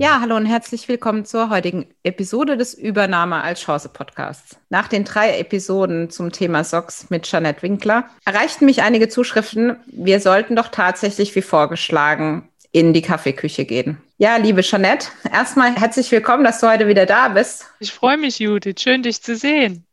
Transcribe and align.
Ja, 0.00 0.18
hallo 0.22 0.34
und 0.34 0.46
herzlich 0.46 0.88
willkommen 0.88 1.26
zur 1.26 1.50
heutigen 1.50 1.84
Episode 2.04 2.56
des 2.56 2.72
Übernahme 2.72 3.42
als 3.42 3.60
Chance 3.60 3.90
Podcasts. 3.90 4.56
Nach 4.70 4.88
den 4.88 5.04
drei 5.04 5.38
Episoden 5.38 6.08
zum 6.08 6.32
Thema 6.32 6.64
SOX 6.64 7.10
mit 7.10 7.24
Jeanette 7.24 7.60
Winkler 7.60 8.08
erreichten 8.24 8.64
mich 8.64 8.80
einige 8.80 9.10
Zuschriften, 9.10 9.76
wir 9.88 10.20
sollten 10.20 10.56
doch 10.56 10.68
tatsächlich 10.68 11.34
wie 11.36 11.42
vorgeschlagen 11.42 12.48
in 12.72 12.94
die 12.94 13.02
Kaffeeküche 13.02 13.66
gehen. 13.66 13.98
Ja, 14.16 14.36
liebe 14.36 14.62
Jeanette, 14.62 15.08
erstmal 15.30 15.76
herzlich 15.76 16.10
willkommen, 16.10 16.44
dass 16.44 16.60
du 16.60 16.70
heute 16.70 16.88
wieder 16.88 17.04
da 17.04 17.28
bist. 17.28 17.66
Ich 17.78 17.92
freue 17.92 18.16
mich, 18.16 18.38
Judith. 18.38 18.80
Schön, 18.80 19.02
dich 19.02 19.20
zu 19.22 19.36
sehen. 19.36 19.84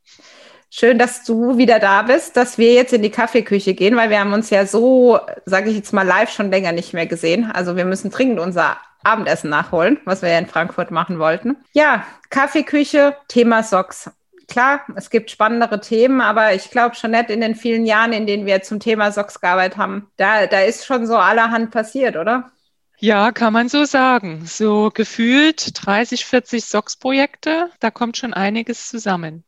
Schön, 0.70 0.98
dass 0.98 1.26
du 1.26 1.58
wieder 1.58 1.80
da 1.80 2.04
bist, 2.04 2.38
dass 2.38 2.58
wir 2.58 2.74
jetzt 2.74 2.94
in 2.94 3.02
die 3.02 3.10
Kaffeeküche 3.10 3.74
gehen, 3.74 3.98
weil 3.98 4.10
wir 4.10 4.22
haben 4.22 4.32
uns 4.32 4.52
ja 4.52 4.66
so, 4.66 5.20
sage 5.46 5.70
ich 5.70 5.76
jetzt 5.76 5.92
mal 5.92 6.08
live, 6.08 6.32
schon 6.32 6.50
länger 6.50 6.72
nicht 6.72 6.94
mehr 6.94 7.08
gesehen. 7.08 7.52
Also 7.52 7.76
wir 7.76 7.84
müssen 7.84 8.10
dringend 8.10 8.40
unser 8.40 8.78
Abendessen 9.08 9.50
nachholen, 9.50 10.00
was 10.06 10.22
wir 10.22 10.30
ja 10.30 10.40
in 10.40 10.48
Frankfurt 10.48 10.92
machen 10.92 11.20
wollten. 11.20 11.58
Ja, 11.74 12.06
Kaffeeküche, 12.30 13.16
Thema 13.28 13.64
Socks. 13.64 14.12
Klar, 14.48 14.82
es 14.96 15.10
gibt 15.10 15.30
spannendere 15.30 15.82
Themen, 15.82 16.22
aber 16.22 16.54
ich 16.54 16.72
glaube 16.72 16.96
schon 16.96 17.12
nicht 17.12 17.30
in 17.30 17.42
den 17.42 17.56
vielen 17.56 17.86
Jahren, 17.86 18.14
in 18.14 18.28
denen 18.28 18.46
wir 18.46 18.62
zum 18.62 18.80
Thema 18.80 19.12
Socks 19.12 19.42
gearbeitet 19.42 19.78
haben, 19.78 20.10
da, 20.16 20.48
da 20.48 20.62
ist 20.62 20.86
schon 20.86 21.06
so 21.06 21.18
allerhand 21.18 21.72
passiert, 21.72 22.16
oder? 22.16 22.52
Ja, 23.00 23.32
kann 23.32 23.54
man 23.54 23.70
so 23.70 23.84
sagen. 23.84 24.46
So 24.46 24.90
gefühlt 24.94 25.86
30, 25.86 26.26
40 26.26 26.66
SOX-Projekte, 26.66 27.70
da 27.80 27.92
kommt 27.92 28.18
schon 28.18 28.34
einiges 28.34 28.88
zusammen. 28.88 29.44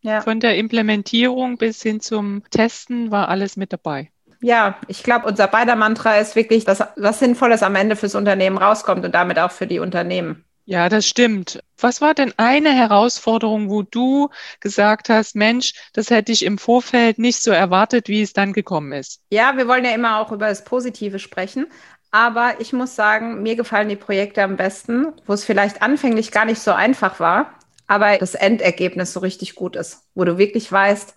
Ja. 0.00 0.20
Von 0.20 0.38
der 0.38 0.56
Implementierung 0.56 1.56
bis 1.56 1.82
hin 1.82 2.00
zum 2.00 2.42
Testen 2.50 3.10
war 3.10 3.28
alles 3.28 3.56
mit 3.56 3.72
dabei 3.72 4.10
ja, 4.44 4.76
ich 4.88 5.02
glaube, 5.02 5.26
unser 5.26 5.46
beider 5.48 5.74
Mantra 5.74 6.18
ist 6.18 6.36
wirklich, 6.36 6.66
dass 6.66 6.82
was 6.96 7.18
Sinnvolles 7.18 7.62
am 7.62 7.76
Ende 7.76 7.96
fürs 7.96 8.14
Unternehmen 8.14 8.58
rauskommt 8.58 9.02
und 9.02 9.14
damit 9.14 9.38
auch 9.38 9.50
für 9.50 9.66
die 9.66 9.78
Unternehmen. 9.78 10.44
Ja, 10.66 10.90
das 10.90 11.06
stimmt. 11.06 11.60
Was 11.78 12.02
war 12.02 12.12
denn 12.12 12.32
eine 12.36 12.72
Herausforderung, 12.72 13.70
wo 13.70 13.82
du 13.82 14.28
gesagt 14.60 15.08
hast, 15.08 15.34
Mensch, 15.34 15.72
das 15.94 16.10
hätte 16.10 16.32
ich 16.32 16.44
im 16.44 16.58
Vorfeld 16.58 17.18
nicht 17.18 17.42
so 17.42 17.52
erwartet, 17.52 18.08
wie 18.08 18.20
es 18.20 18.34
dann 18.34 18.52
gekommen 18.52 18.92
ist? 18.92 19.20
Ja, 19.30 19.56
wir 19.56 19.66
wollen 19.66 19.84
ja 19.84 19.92
immer 19.92 20.20
auch 20.20 20.30
über 20.30 20.48
das 20.48 20.64
Positive 20.64 21.18
sprechen. 21.18 21.66
Aber 22.10 22.60
ich 22.60 22.72
muss 22.74 22.94
sagen, 22.94 23.42
mir 23.42 23.56
gefallen 23.56 23.88
die 23.88 23.96
Projekte 23.96 24.42
am 24.42 24.56
besten, 24.56 25.06
wo 25.26 25.32
es 25.32 25.44
vielleicht 25.44 25.80
anfänglich 25.80 26.30
gar 26.32 26.44
nicht 26.44 26.60
so 26.60 26.72
einfach 26.72 27.18
war, 27.18 27.54
aber 27.86 28.18
das 28.18 28.34
Endergebnis 28.34 29.14
so 29.14 29.20
richtig 29.20 29.54
gut 29.54 29.74
ist, 29.74 30.02
wo 30.14 30.24
du 30.24 30.38
wirklich 30.38 30.70
weißt, 30.70 31.14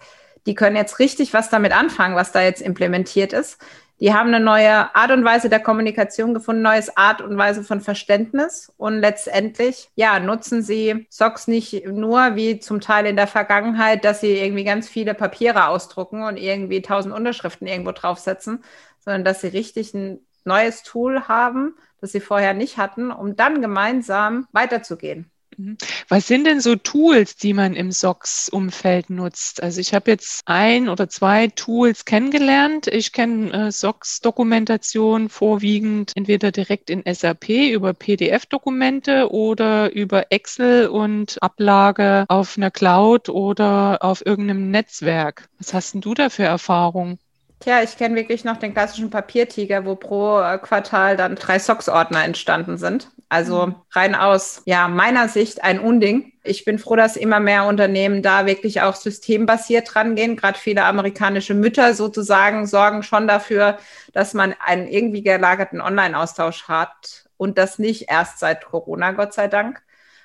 die 0.47 0.55
können 0.55 0.75
jetzt 0.75 0.97
richtig 0.99 1.33
was 1.33 1.49
damit 1.49 1.73
anfangen, 1.73 2.15
was 2.15 2.31
da 2.31 2.41
jetzt 2.41 2.61
implementiert 2.61 3.33
ist. 3.33 3.59
Die 3.99 4.13
haben 4.13 4.27
eine 4.27 4.39
neue 4.39 4.95
Art 4.95 5.11
und 5.11 5.25
Weise 5.25 5.49
der 5.49 5.59
Kommunikation 5.59 6.33
gefunden, 6.33 6.61
neues 6.61 6.95
Art 6.95 7.19
und 7.21 7.35
Weise 7.35 7.63
von 7.63 7.81
Verständnis 7.81 8.71
und 8.77 8.99
letztendlich, 8.99 9.89
ja, 9.95 10.19
nutzen 10.19 10.61
sie 10.61 11.07
SOX 11.09 11.47
nicht 11.47 11.85
nur 11.87 12.35
wie 12.35 12.59
zum 12.59 12.79
Teil 12.79 13.07
in 13.07 13.15
der 13.15 13.25
Vergangenheit, 13.27 14.05
dass 14.05 14.21
sie 14.21 14.37
irgendwie 14.37 14.63
ganz 14.63 14.87
viele 14.87 15.15
Papiere 15.15 15.67
ausdrucken 15.67 16.23
und 16.23 16.37
irgendwie 16.37 16.83
tausend 16.83 17.13
Unterschriften 17.13 17.67
irgendwo 17.67 17.91
draufsetzen, 17.91 18.63
sondern 18.99 19.25
dass 19.25 19.41
sie 19.41 19.47
richtig 19.47 19.95
ein 19.95 20.19
neues 20.45 20.83
Tool 20.83 21.27
haben, 21.27 21.75
das 21.99 22.11
sie 22.11 22.21
vorher 22.21 22.53
nicht 22.53 22.77
hatten, 22.77 23.11
um 23.11 23.35
dann 23.35 23.61
gemeinsam 23.61 24.47
weiterzugehen. 24.51 25.31
Mhm. 25.57 25.77
Was 26.07 26.27
sind 26.27 26.45
denn 26.45 26.61
so 26.61 26.75
Tools, 26.75 27.35
die 27.35 27.53
man 27.53 27.73
im 27.73 27.91
SOX-Umfeld 27.91 29.09
nutzt? 29.09 29.61
Also 29.63 29.81
ich 29.81 29.93
habe 29.93 30.11
jetzt 30.11 30.43
ein 30.45 30.87
oder 30.87 31.09
zwei 31.09 31.47
Tools 31.47 32.05
kennengelernt. 32.05 32.85
Ich 32.87 33.11
kenne 33.11 33.67
äh, 33.67 33.71
SOX-Dokumentation 33.71 35.29
vorwiegend 35.29 36.11
entweder 36.15 36.51
direkt 36.51 36.91
in 36.91 37.03
SAP 37.11 37.49
über 37.49 37.93
PDF-Dokumente 37.93 39.31
oder 39.31 39.91
über 39.93 40.31
Excel 40.31 40.87
und 40.87 41.41
Ablage 41.41 42.25
auf 42.27 42.57
einer 42.57 42.71
Cloud 42.71 43.29
oder 43.29 43.97
auf 44.01 44.23
irgendeinem 44.23 44.69
Netzwerk. 44.69 45.49
Was 45.57 45.73
hast 45.73 45.95
denn 45.95 46.01
du 46.01 46.13
da 46.13 46.29
für 46.29 46.43
Erfahrungen? 46.43 47.17
Tja, 47.59 47.81
ich 47.81 47.97
kenne 47.97 48.15
wirklich 48.15 48.43
noch 48.43 48.57
den 48.57 48.73
klassischen 48.73 49.09
Papiertiger, 49.09 49.83
wo 49.83 49.95
pro 49.95 50.39
äh, 50.39 50.59
Quartal 50.59 51.17
dann 51.17 51.35
drei 51.35 51.57
Socks-Ordner 51.57 52.23
entstanden 52.23 52.77
sind. 52.77 53.09
Also 53.29 53.67
mhm. 53.67 53.75
rein 53.91 54.15
aus 54.15 54.61
ja, 54.65 54.87
meiner 54.87 55.27
Sicht 55.27 55.63
ein 55.63 55.79
Unding. 55.79 56.33
Ich 56.43 56.65
bin 56.65 56.77
froh, 56.77 56.95
dass 56.95 57.17
immer 57.17 57.39
mehr 57.39 57.65
Unternehmen 57.65 58.21
da 58.21 58.45
wirklich 58.45 58.81
auch 58.81 58.95
systembasiert 58.95 59.95
rangehen. 59.95 60.37
Gerade 60.37 60.57
viele 60.57 60.85
amerikanische 60.85 61.55
Mütter 61.55 61.95
sozusagen 61.95 62.67
sorgen 62.67 63.01
schon 63.01 63.27
dafür, 63.27 63.79
dass 64.13 64.35
man 64.35 64.55
einen 64.63 64.87
irgendwie 64.87 65.23
gelagerten 65.23 65.81
Online-Austausch 65.81 66.67
hat 66.67 67.25
und 67.37 67.57
das 67.57 67.79
nicht 67.79 68.09
erst 68.09 68.37
seit 68.39 68.65
Corona, 68.65 69.11
Gott 69.11 69.33
sei 69.33 69.47
Dank. 69.47 69.81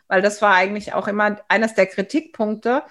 Weil 0.06 0.20
das 0.20 0.42
war 0.42 0.54
eigentlich 0.54 0.92
auch 0.92 1.08
immer 1.08 1.36
eines 1.48 1.74
der 1.74 1.86
Kritikpunkte, 1.86 2.82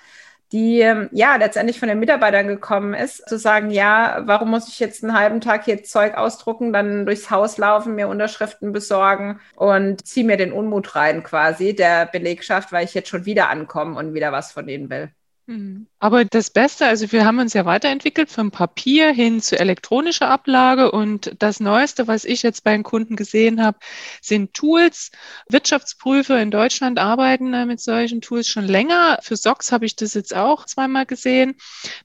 die 0.51 0.81
ähm, 0.81 1.09
ja 1.11 1.35
letztendlich 1.37 1.79
von 1.79 1.87
den 1.87 1.99
Mitarbeitern 1.99 2.47
gekommen 2.47 2.93
ist, 2.93 3.27
zu 3.27 3.37
sagen, 3.37 3.71
ja, 3.71 4.21
warum 4.25 4.49
muss 4.51 4.67
ich 4.67 4.79
jetzt 4.79 5.03
einen 5.03 5.17
halben 5.17 5.41
Tag 5.41 5.65
hier 5.65 5.83
Zeug 5.83 6.15
ausdrucken, 6.15 6.73
dann 6.73 7.05
durchs 7.05 7.31
Haus 7.31 7.57
laufen, 7.57 7.95
mir 7.95 8.07
Unterschriften 8.07 8.71
besorgen 8.73 9.39
und 9.55 10.05
ziehe 10.05 10.25
mir 10.25 10.37
den 10.37 10.51
Unmut 10.51 10.95
rein 10.95 11.23
quasi 11.23 11.75
der 11.75 12.05
Belegschaft, 12.05 12.71
weil 12.71 12.85
ich 12.85 12.93
jetzt 12.93 13.09
schon 13.09 13.25
wieder 13.25 13.49
ankomme 13.49 13.97
und 13.97 14.13
wieder 14.13 14.31
was 14.31 14.51
von 14.51 14.67
denen 14.67 14.89
will. 14.89 15.11
Mhm. 15.51 15.87
Aber 15.99 16.23
das 16.23 16.49
Beste, 16.49 16.87
also 16.87 17.11
wir 17.11 17.25
haben 17.25 17.39
uns 17.39 17.53
ja 17.53 17.65
weiterentwickelt 17.65 18.29
vom 18.29 18.51
Papier 18.51 19.11
hin 19.11 19.41
zu 19.41 19.59
elektronischer 19.59 20.29
Ablage 20.29 20.91
und 20.91 21.35
das 21.39 21.59
Neueste, 21.59 22.07
was 22.07 22.23
ich 22.23 22.41
jetzt 22.41 22.63
bei 22.63 22.71
den 22.71 22.83
Kunden 22.83 23.17
gesehen 23.17 23.61
habe, 23.61 23.77
sind 24.21 24.53
Tools. 24.53 25.11
Wirtschaftsprüfer 25.49 26.41
in 26.41 26.51
Deutschland 26.51 26.99
arbeiten 26.99 27.53
äh, 27.53 27.65
mit 27.65 27.81
solchen 27.81 28.21
Tools 28.21 28.47
schon 28.47 28.63
länger. 28.63 29.19
Für 29.21 29.35
SOX 29.35 29.73
habe 29.73 29.85
ich 29.85 29.97
das 29.97 30.13
jetzt 30.13 30.33
auch 30.33 30.65
zweimal 30.65 31.05
gesehen, 31.05 31.55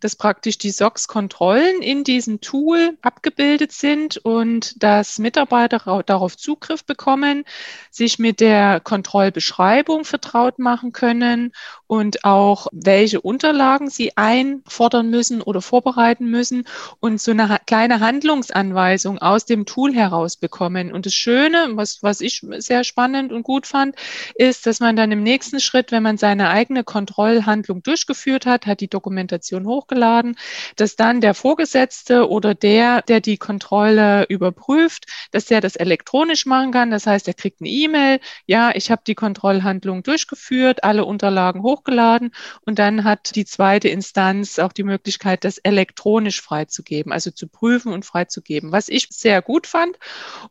dass 0.01 0.17
praktisch 0.17 0.59
die 0.59 0.73
SOX-Kontrollen 0.73 1.81
in 1.83 2.03
diesem 2.03 2.41
Tool 2.41 2.99
abgebildet 3.01 3.71
sind 3.71 4.17
und 4.19 4.83
dass 4.83 5.21
Mitarbeiter 5.21 6.03
darauf 6.05 6.37
Zugriff 6.37 6.84
bekommen, 6.84 7.45
sich 7.93 8.19
mit 8.19 8.41
der 8.41 8.81
Kontrollbeschreibung 8.81 10.05
vertraut 10.05 10.59
machen 10.59 10.93
können 10.93 11.53
und 11.87 12.25
auch 12.25 12.67
welche 12.73 13.21
Unterlagen 13.37 13.91
Sie 13.91 14.17
einfordern 14.17 15.11
müssen 15.11 15.43
oder 15.43 15.61
vorbereiten 15.61 16.31
müssen 16.31 16.65
und 17.01 17.21
so 17.21 17.33
eine 17.33 17.59
kleine 17.67 18.01
Handlungsanweisung 18.01 19.19
aus 19.19 19.45
dem 19.45 19.67
Tool 19.67 19.95
heraus 19.95 20.39
bekommen. 20.39 20.91
Und 20.91 21.05
das 21.05 21.13
Schöne, 21.13 21.69
was, 21.73 22.03
was 22.03 22.23
ich 22.23 22.41
sehr 22.57 22.83
spannend 22.83 23.33
und 23.33 23.43
gut 23.43 23.67
fand, 23.67 23.95
ist, 24.37 24.65
dass 24.65 24.81
man 24.81 24.97
dann 24.97 25.13
im 25.13 25.23
nächsten 25.23 25.61
Schritt, 25.61 25.93
wenn 25.93 26.03
man 26.03 26.17
seine 26.17 26.49
eigene 26.49 26.83
Kontrollhandlung 26.83 27.83
durchgeführt 27.83 28.47
hat, 28.47 28.65
hat 28.65 28.81
die 28.81 28.89
Dokumentation 28.89 29.67
hochgeladen, 29.67 30.37
dass 30.77 30.97
dann 30.97 31.21
der 31.21 31.35
Vorgesetzte 31.35 32.31
oder 32.31 32.55
der, 32.55 33.03
der 33.03 33.21
die 33.21 33.37
Kontrolle 33.37 34.25
überprüft, 34.31 35.05
dass 35.31 35.45
der 35.45 35.61
das 35.61 35.77
elektronisch 35.77 36.47
machen 36.47 36.71
kann. 36.71 36.91
Das 36.91 37.07
heißt, 37.07 37.29
er 37.29 37.35
kriegt 37.35 37.61
eine 37.61 37.69
E-Mail, 37.69 38.19
ja, 38.47 38.71
ich 38.75 38.91
habe 38.91 39.03
die 39.07 39.15
Kontrollhandlung 39.15 40.03
durchgeführt, 40.03 40.85
alle 40.85 41.05
Unterlagen 41.05 41.61
hochgeladen 41.61 42.31
und 42.65 42.79
dann 42.79 43.05
hat 43.05 43.26
die 43.33 43.45
zweite 43.45 43.89
Instanz 43.89 44.59
auch 44.59 44.73
die 44.73 44.83
Möglichkeit, 44.83 45.45
das 45.45 45.59
elektronisch 45.59 46.41
freizugeben, 46.41 47.13
also 47.13 47.31
zu 47.31 47.49
prüfen 47.49 47.93
und 47.93 48.05
freizugeben, 48.05 48.73
was 48.73 48.89
ich 48.89 49.09
sehr 49.11 49.43
gut 49.43 49.67
fand. 49.67 49.99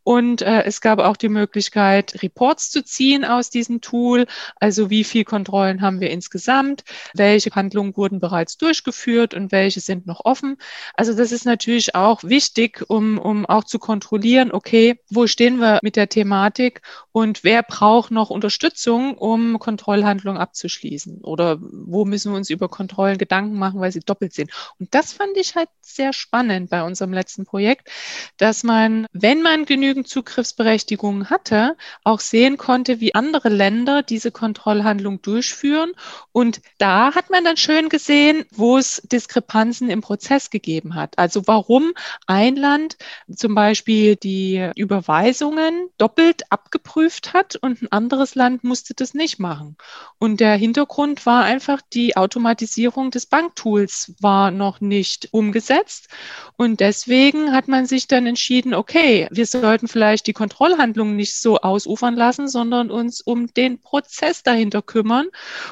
Und 0.04 0.42
äh, 0.42 0.63
es 0.63 0.81
gab 0.81 1.00
auch 1.00 1.18
die 1.18 1.30
Möglichkeit, 1.30 2.22
Reports 2.22 2.72
zu 2.72 2.83
ziehen 2.83 3.24
aus 3.25 3.50
diesem 3.50 3.81
Tool, 3.81 4.25
also 4.57 4.89
wie 4.89 5.04
viel 5.04 5.24
Kontrollen 5.24 5.81
haben 5.81 6.00
wir 6.00 6.10
insgesamt, 6.10 6.83
welche 7.13 7.51
Handlungen 7.51 7.95
wurden 7.95 8.19
bereits 8.19 8.57
durchgeführt 8.57 9.33
und 9.33 9.51
welche 9.51 9.80
sind 9.80 10.07
noch 10.07 10.25
offen. 10.25 10.57
Also 10.95 11.13
das 11.13 11.31
ist 11.31 11.45
natürlich 11.45 11.95
auch 11.95 12.24
wichtig, 12.24 12.83
um, 12.88 13.18
um 13.18 13.45
auch 13.45 13.63
zu 13.63 13.80
kontrollieren, 13.80 14.51
okay, 14.51 15.00
wo 15.10 15.28
stehen 15.28 15.60
wir 15.60 15.80
mit 15.81 15.95
der 15.95 16.10
Thematik 16.10 16.81
und 17.12 17.44
wer 17.44 17.63
braucht 17.63 18.12
noch 18.12 18.30
Unterstützung, 18.30 19.18
um 19.18 19.60
Kontrollhandlungen 19.60 20.42
abzuschließen 20.42 21.21
oder 21.21 21.57
wo 21.62 22.06
müssen 22.06 22.31
wir 22.31 22.38
uns 22.38 22.50
über 22.56 22.69
Kontrollen 22.69 23.18
Gedanken 23.18 23.57
machen, 23.57 23.80
weil 23.80 23.92
sie 23.92 24.00
doppelt 24.00 24.34
sind. 24.34 24.52
Und 24.80 24.94
das 24.94 25.13
fand 25.13 25.38
ich 25.38 25.56
halt 25.56 25.69
sehr 25.81 26.13
spannend 26.13 26.69
bei 26.69 26.84
unserem 26.84 27.13
letzten 27.13 27.46
Projekt, 27.46 27.90
dass 28.38 28.63
man, 28.63 29.06
wenn 29.13 29.42
man 29.42 29.66
genügend 29.66 30.07
Zugriffsberechtigungen 30.07 31.30
hatte, 31.30 31.75
auch 32.04 32.19
sehen 32.19 32.57
konnte, 32.57 33.00
wie 33.00 33.13
andere 33.16 33.50
Länder 33.50 34.02
diese 34.02 34.31
Kontrollhandlung 34.31 35.22
durchführen. 35.22 35.94
Und 36.31 36.62
da 36.78 37.13
hat 37.13 37.30
man 37.30 37.44
dann 37.44 37.57
schön 37.57 37.90
gesehen, 37.90 38.46
wo 38.52 38.78
es 38.78 39.02
Diskrepanzen 39.04 39.90
im 39.90 40.02
Prozess 40.02 40.50
gegeben 40.50 40.96
hat. 40.96 41.18
Also 41.18 41.46
warum 41.46 41.94
ein 42.25 42.56
Land 42.56 42.98
zum 43.34 43.56
Beispiel 43.56 44.16
die 44.16 44.72
Überweisungen 44.75 45.90
doppelt 45.98 46.52
abgeprüft 46.52 47.34
hat 47.34 47.56
und 47.56 47.81
ein 47.81 47.92
anderes 47.92 48.36
Land 48.36 48.63
musste 48.63 48.94
das 48.94 49.13
nicht 49.13 49.40
machen. 49.40 49.78
Und 50.19 50.40
der 50.40 50.56
Hintergrund 50.56 51.25
war 51.25 51.44
einfach, 51.44 51.81
die 51.94 52.18
Automatisierung 52.45 53.09
des 53.09 53.25
Banktools 53.25 54.13
war 54.21 54.51
noch 54.51 54.80
nicht 54.80 55.30
umgesetzt. 55.31 56.09
Und 56.57 56.80
deswegen 56.80 57.51
hat 57.53 57.68
man 57.68 57.88
sich 57.88 58.07
dann 58.07 58.27
entschieden, 58.27 58.75
okay, 58.75 59.27
wir 59.31 59.47
sollten 59.47 59.88
vielleicht 59.88 60.27
die 60.27 60.33
Kontrollhandlungen 60.33 61.15
nicht 61.15 61.42
so 61.42 61.57
ausufern 61.57 62.15
lassen, 62.15 62.47
sondern 62.47 62.92
uns 62.92 63.21
um 63.21 63.51
den 63.56 63.81
Prozess 63.81 64.44
dahinter 64.44 64.83
kümmern 64.83 65.25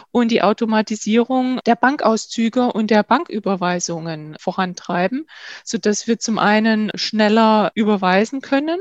und 0.10 0.32
die 0.32 0.42
Automatisierung 0.42 1.60
der 1.64 1.76
Bankauszüge 1.76 2.74
und 2.74 2.90
der 2.90 3.04
Banküberweisungen 3.04 4.36
vorantreiben, 4.40 5.28
sodass 5.64 6.08
wir 6.08 6.18
zum 6.18 6.40
einen 6.40 6.90
schneller 6.96 7.72
überweisen 7.76 8.42
können 8.42 8.80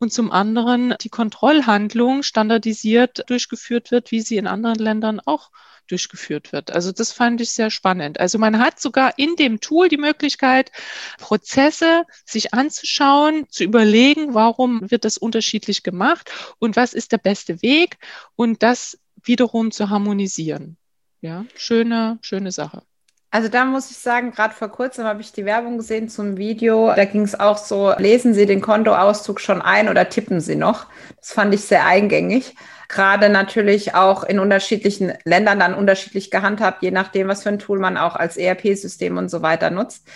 und 0.00 0.12
zum 0.12 0.32
anderen 0.32 0.96
die 1.00 1.08
Kontrollhandlung 1.08 2.24
standardisiert 2.24 3.30
durchgeführt 3.30 3.92
wird, 3.92 4.10
wie 4.10 4.22
sie 4.22 4.38
in 4.38 4.48
anderen 4.48 4.78
Ländern 4.78 5.20
auch 5.24 5.50
durchgeführt 5.88 6.52
wird. 6.52 6.70
Also 6.70 6.92
das 6.92 7.12
fand 7.12 7.40
ich 7.40 7.50
sehr 7.50 7.70
spannend. 7.70 8.20
Also 8.20 8.38
man 8.38 8.58
hat 8.58 8.80
sogar 8.80 9.18
in 9.18 9.36
dem 9.36 9.60
Tool 9.60 9.88
die 9.88 9.96
Möglichkeit, 9.96 10.70
Prozesse 11.18 12.04
sich 12.24 12.54
anzuschauen, 12.54 13.46
zu 13.50 13.64
überlegen, 13.64 14.34
warum 14.34 14.90
wird 14.90 15.04
das 15.04 15.18
unterschiedlich 15.18 15.82
gemacht 15.82 16.30
und 16.58 16.76
was 16.76 16.94
ist 16.94 17.12
der 17.12 17.18
beste 17.18 17.62
Weg 17.62 17.98
und 18.36 18.62
das 18.62 18.98
wiederum 19.22 19.70
zu 19.70 19.90
harmonisieren. 19.90 20.76
Ja, 21.20 21.44
schöne, 21.56 22.18
schöne 22.22 22.52
Sache. 22.52 22.82
Also 23.30 23.48
da 23.48 23.66
muss 23.66 23.90
ich 23.90 23.98
sagen, 23.98 24.30
gerade 24.30 24.54
vor 24.54 24.68
kurzem 24.68 25.04
habe 25.04 25.20
ich 25.20 25.32
die 25.32 25.44
Werbung 25.44 25.76
gesehen 25.76 26.08
zum 26.08 26.38
Video. 26.38 26.94
Da 26.96 27.04
ging 27.04 27.22
es 27.22 27.38
auch 27.38 27.58
so, 27.58 27.92
lesen 27.98 28.32
Sie 28.32 28.46
den 28.46 28.62
Kontoauszug 28.62 29.38
schon 29.38 29.60
ein 29.60 29.90
oder 29.90 30.08
tippen 30.08 30.40
Sie 30.40 30.56
noch? 30.56 30.86
Das 31.18 31.32
fand 31.32 31.52
ich 31.52 31.60
sehr 31.60 31.84
eingängig. 31.84 32.56
Gerade 32.88 33.28
natürlich 33.28 33.94
auch 33.94 34.24
in 34.24 34.38
unterschiedlichen 34.38 35.12
Ländern 35.24 35.60
dann 35.60 35.74
unterschiedlich 35.74 36.30
gehandhabt, 36.30 36.82
je 36.82 36.90
nachdem, 36.90 37.28
was 37.28 37.42
für 37.42 37.50
ein 37.50 37.58
Tool 37.58 37.78
man 37.78 37.98
auch 37.98 38.16
als 38.16 38.38
ERP-System 38.38 39.18
und 39.18 39.28
so 39.28 39.42
weiter 39.42 39.68
nutzt. 39.68 40.08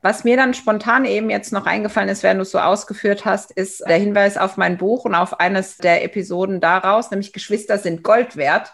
Was 0.00 0.22
mir 0.22 0.36
dann 0.36 0.54
spontan 0.54 1.04
eben 1.04 1.28
jetzt 1.28 1.52
noch 1.52 1.66
eingefallen 1.66 2.08
ist, 2.08 2.22
während 2.22 2.38
du 2.38 2.42
es 2.42 2.52
so 2.52 2.60
ausgeführt 2.60 3.24
hast, 3.24 3.50
ist 3.50 3.80
der 3.86 3.98
Hinweis 3.98 4.38
auf 4.38 4.56
mein 4.56 4.78
Buch 4.78 5.04
und 5.04 5.16
auf 5.16 5.40
eines 5.40 5.76
der 5.76 6.04
Episoden 6.04 6.60
daraus, 6.60 7.10
nämlich 7.10 7.32
Geschwister 7.32 7.78
sind 7.78 8.04
Gold 8.04 8.36
wert 8.36 8.72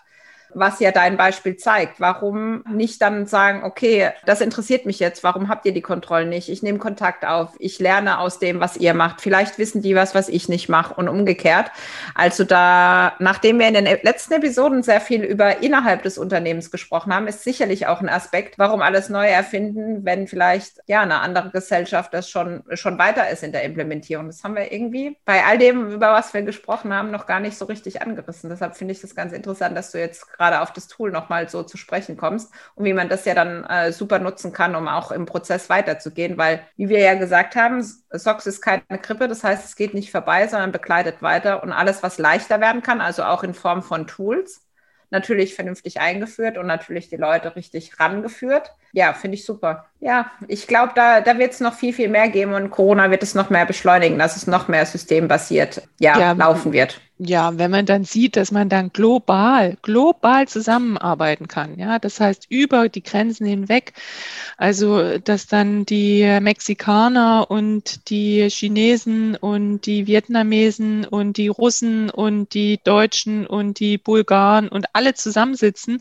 was 0.57 0.81
ja 0.81 0.91
dein 0.91 1.17
Beispiel 1.17 1.57
zeigt. 1.57 2.01
Warum 2.01 2.65
nicht 2.69 3.03
dann 3.03 3.27
sagen, 3.27 3.63
okay, 3.63 4.11
das 4.25 4.41
interessiert 4.41 4.87
mich 4.87 4.99
jetzt, 4.99 5.23
warum 5.23 5.49
habt 5.49 5.67
ihr 5.67 5.73
die 5.73 5.83
Kontrollen 5.83 6.31
nicht? 6.31 6.49
Ich 6.49 6.63
nehme 6.63 6.79
Kontakt 6.79 7.27
auf, 7.27 7.51
ich 7.59 7.79
lerne 7.79 8.19
aus 8.19 8.39
dem, 8.39 8.59
was 8.59 8.77
ihr 8.79 8.95
macht. 8.95 9.21
Vielleicht 9.21 9.59
wissen 9.59 9.83
die 9.83 9.95
was, 9.95 10.15
was 10.15 10.29
ich 10.29 10.49
nicht 10.49 10.69
mache 10.69 10.95
und 10.95 11.09
umgekehrt. 11.09 11.71
Also 12.15 12.45
da, 12.45 13.15
nachdem 13.19 13.59
wir 13.59 13.69
in 13.69 13.75
den 13.75 13.85
letzten 13.85 14.35
Episoden 14.35 14.83
sehr 14.83 15.01
viel 15.01 15.23
über 15.23 15.63
innerhalb 15.63 16.03
des 16.03 16.17
Unternehmens 16.17 16.71
gesprochen 16.71 17.15
haben, 17.15 17.29
ist 17.29 17.45
sicherlich 17.45 17.87
auch 17.87 18.01
ein 18.01 18.09
Aspekt, 18.09 18.59
warum 18.59 18.81
alles 18.81 19.11
neu 19.11 19.27
erfinden, 19.27 20.05
wenn 20.05 20.27
vielleicht 20.27 20.81
ja 20.87 21.03
eine 21.03 21.21
andere 21.21 21.51
Gesellschaft 21.51 22.15
das 22.15 22.31
schon, 22.31 22.63
schon 22.73 22.99
weiter 22.99 23.29
ist 23.29 23.43
in 23.43 23.53
der 23.53 23.65
Implementierung. 23.65 24.27
Das 24.29 24.43
haben 24.43 24.57
wir 24.57 24.73
irgendwie 24.73 25.19
bei 25.27 25.45
all 25.45 25.59
dem, 25.59 25.91
über 25.91 26.13
was 26.13 26.33
wir 26.33 26.43
gesprochen 26.43 26.95
haben, 26.95 27.11
noch 27.11 27.27
gar 27.27 27.41
nicht 27.41 27.59
so 27.59 27.67
richtig 27.67 28.01
angerissen. 28.01 28.49
Deshalb 28.49 28.77
finde 28.77 28.93
ich 28.93 29.03
das 29.03 29.15
ganz 29.15 29.35
interessant, 29.35 29.77
dass 29.77 29.93
du 29.93 29.99
jetzt 29.99 30.33
gerade 30.33 30.46
gerade 30.47 30.63
auf 30.63 30.73
das 30.73 30.87
Tool 30.87 31.11
nochmal 31.11 31.49
so 31.49 31.63
zu 31.63 31.77
sprechen 31.77 32.17
kommst 32.17 32.53
und 32.75 32.85
wie 32.85 32.93
man 32.93 33.09
das 33.09 33.25
ja 33.25 33.35
dann 33.35 33.65
äh, 33.65 33.93
super 33.93 34.19
nutzen 34.19 34.53
kann, 34.53 34.77
um 34.77 34.87
auch 34.89 35.11
im 35.11 35.27
Prozess 35.27 35.69
weiterzugehen, 35.69 36.39
weil, 36.39 36.63
wie 36.77 36.89
wir 36.89 37.01
ja 37.01 37.15
gesagt 37.15 37.57
haben, 37.57 37.83
SOX 38.11 38.47
ist 38.47 38.61
keine 38.63 38.83
Krippe, 39.03 39.29
das 39.29 39.43
heißt, 39.43 39.65
es 39.65 39.77
geht 39.77 39.95
nicht 39.95 40.11
vorbei, 40.11 40.47
sondern 40.47 40.73
begleitet 40.73 41.23
weiter 41.23 41.63
und 41.63 41.73
alles, 41.73 42.03
was 42.03 42.19
leichter 42.19 42.61
werden 42.61 42.83
kann, 42.83 43.01
also 43.01 43.25
auch 43.25 43.43
in 43.43 43.55
Form 43.55 43.83
von 43.83 44.07
Tools, 44.07 44.63
natürlich 45.11 45.55
vernünftig 45.55 46.01
eingeführt 46.01 46.59
und 46.59 46.67
natürlich 46.67 47.09
die 47.09 47.17
Leute 47.17 47.57
richtig 47.57 47.99
rangeführt. 47.99 48.73
Ja, 48.97 49.13
finde 49.13 49.35
ich 49.35 49.45
super. 49.45 49.85
Ja, 50.01 50.31
ich 50.49 50.67
glaube, 50.67 50.93
da, 50.95 51.21
da 51.21 51.39
wird 51.39 51.53
es 51.53 51.61
noch 51.61 51.75
viel, 51.75 51.93
viel 51.93 52.09
mehr 52.09 52.31
geben 52.31 52.55
und 52.55 52.71
Corona 52.71 53.11
wird 53.11 53.23
es 53.23 53.35
noch 53.35 53.51
mehr 53.51 53.67
beschleunigen, 53.67 54.19
dass 54.19 54.37
es 54.37 54.47
noch 54.47 54.69
mehr 54.69 54.87
systembasiert 54.87 55.83
ja, 55.99 56.19
ja, 56.19 56.33
laufen 56.33 56.73
wird. 56.73 56.99
Ja, 57.19 57.59
wenn 57.59 57.71
man 57.71 57.85
dann 57.87 58.05
sieht, 58.05 58.37
dass 58.37 58.53
man 58.53 58.69
dann 58.69 58.91
global, 58.93 59.77
global 59.81 60.49
zusammenarbeiten 60.49 61.49
kann, 61.49 61.79
ja, 61.79 61.99
das 61.99 62.21
heißt 62.21 62.47
über 62.51 62.91
die 62.91 63.03
Grenzen 63.03 63.47
hinweg, 63.47 63.95
also 64.59 65.19
dass 65.19 65.47
dann 65.47 65.87
die 65.87 66.39
Mexikaner 66.41 67.51
und 67.51 68.11
die 68.11 68.49
Chinesen 68.51 69.35
und 69.37 69.81
die 69.87 70.07
Vietnamesen 70.07 71.07
und 71.07 71.39
die 71.39 71.49
Russen 71.49 72.11
und 72.11 72.53
die 72.53 72.81
Deutschen 72.85 73.47
und 73.47 73.79
die 73.81 73.97
Bulgaren 73.97 74.69
und 74.69 74.87
alle 74.93 75.15
zusammensitzen 75.15 76.01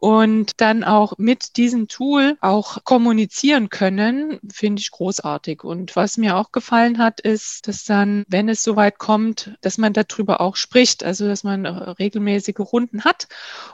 und 0.00 0.60
dann 0.60 0.84
auch 0.84 1.14
mit 1.18 1.56
diesem 1.56 1.88
Tool 1.88 2.36
auch 2.40 2.84
kommunizieren 2.84 3.68
können, 3.68 4.38
finde 4.50 4.80
ich 4.80 4.92
großartig. 4.92 5.64
Und 5.64 5.96
was 5.96 6.16
mir 6.16 6.36
auch 6.36 6.52
gefallen 6.52 6.98
hat, 6.98 7.20
ist, 7.20 7.66
dass 7.66 7.84
dann, 7.84 8.24
wenn 8.28 8.48
es 8.48 8.62
soweit 8.62 8.98
kommt, 8.98 9.56
dass 9.60 9.76
man 9.76 9.92
darüber 9.92 10.40
auch 10.40 10.54
spricht, 10.54 11.02
also 11.02 11.26
dass 11.26 11.42
man 11.42 11.66
regelmäßige 11.66 12.60
Runden 12.60 13.04
hat 13.04 13.26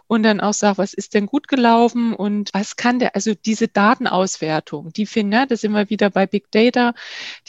und 0.07 0.23
dann 0.23 0.41
auch 0.41 0.55
sagt, 0.55 0.79
was 0.79 0.95
ist 0.95 1.13
denn 1.13 1.27
gut 1.27 1.47
gelaufen 1.47 2.15
und 2.15 2.51
was 2.55 2.77
kann 2.77 2.99
der, 2.99 3.15
also 3.15 3.35
diese 3.35 3.69
Datenauswertung, 3.69 4.93
die 4.95 5.07
finde, 5.07 5.47
da 5.47 5.57
sind 5.57 5.73
wir 5.73 5.91
wieder 5.91 6.09
bei 6.09 6.27
Big 6.27 6.51
Data, 6.51 6.95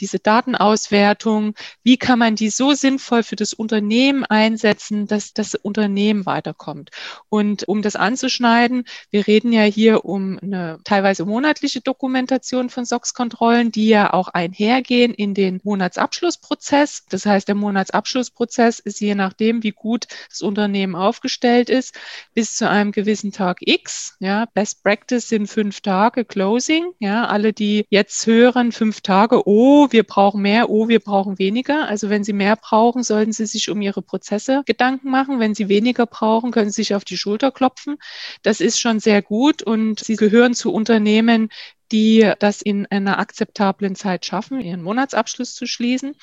diese 0.00 0.18
Datenauswertung, 0.18 1.54
wie 1.82 1.96
kann 1.96 2.18
man 2.18 2.36
die 2.36 2.50
so 2.50 2.74
sinnvoll 2.74 3.22
für 3.22 3.36
das 3.36 3.54
Unternehmen 3.54 4.24
einsetzen, 4.24 5.06
dass 5.06 5.32
das 5.32 5.54
Unternehmen 5.54 6.26
weiterkommt. 6.26 6.90
Und 7.30 7.66
um 7.68 7.80
das 7.80 7.96
anzuschneiden, 7.96 8.65
unterscheiden. 8.66 8.84
Wir 9.10 9.26
reden 9.26 9.52
ja 9.52 9.62
hier 9.62 10.04
um 10.04 10.38
eine 10.42 10.78
teilweise 10.84 11.24
monatliche 11.24 11.80
Dokumentation 11.80 12.70
von 12.70 12.84
SOX-Kontrollen, 12.84 13.72
die 13.72 13.88
ja 13.88 14.12
auch 14.12 14.28
einhergehen 14.28 15.14
in 15.14 15.34
den 15.34 15.60
Monatsabschlussprozess. 15.62 17.04
Das 17.08 17.26
heißt, 17.26 17.48
der 17.48 17.54
Monatsabschlussprozess 17.54 18.78
ist 18.78 19.00
je 19.00 19.14
nachdem, 19.14 19.62
wie 19.62 19.72
gut 19.72 20.06
das 20.28 20.42
Unternehmen 20.42 20.94
aufgestellt 20.94 21.70
ist, 21.70 21.94
bis 22.34 22.56
zu 22.56 22.68
einem 22.68 22.92
gewissen 22.92 23.32
Tag 23.32 23.58
X. 23.60 24.16
Ja, 24.20 24.46
Best 24.54 24.82
Practice 24.82 25.28
sind 25.28 25.46
fünf 25.46 25.80
Tage 25.80 26.24
Closing. 26.24 26.92
Ja, 26.98 27.26
alle, 27.26 27.52
die 27.52 27.86
jetzt 27.90 28.26
hören, 28.26 28.72
fünf 28.72 29.00
Tage, 29.00 29.46
oh, 29.46 29.88
wir 29.90 30.04
brauchen 30.04 30.42
mehr, 30.42 30.70
oh, 30.70 30.88
wir 30.88 31.00
brauchen 31.00 31.38
weniger. 31.38 31.88
Also 31.88 32.10
wenn 32.10 32.24
Sie 32.24 32.32
mehr 32.32 32.56
brauchen, 32.56 33.02
sollten 33.02 33.32
Sie 33.32 33.46
sich 33.46 33.70
um 33.70 33.80
Ihre 33.80 34.02
Prozesse 34.02 34.62
Gedanken 34.66 35.10
machen. 35.10 35.40
Wenn 35.40 35.54
Sie 35.54 35.68
weniger 35.68 36.06
brauchen, 36.06 36.50
können 36.50 36.70
Sie 36.70 36.82
sich 36.82 36.94
auf 36.94 37.04
die 37.04 37.16
Schulter 37.16 37.50
klopfen. 37.50 37.96
Das 38.42 38.55
das 38.56 38.66
ist 38.66 38.80
schon 38.80 39.00
sehr 39.00 39.20
gut 39.20 39.62
und 39.62 40.00
sie 40.00 40.16
gehören 40.16 40.54
zu 40.54 40.72
Unternehmen, 40.72 41.50
die 41.92 42.32
das 42.38 42.62
in 42.62 42.86
einer 42.86 43.18
akzeptablen 43.18 43.94
Zeit 43.94 44.24
schaffen, 44.24 44.60
ihren 44.60 44.82
Monatsabschluss 44.82 45.54
zu 45.54 45.66
schließen. 45.66 46.14